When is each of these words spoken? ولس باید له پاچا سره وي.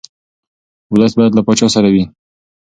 ولس 0.93 1.13
باید 1.17 1.35
له 1.37 1.41
پاچا 1.47 1.67
سره 1.75 1.89
وي. 1.93 2.03